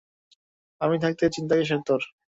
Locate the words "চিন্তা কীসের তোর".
1.35-2.01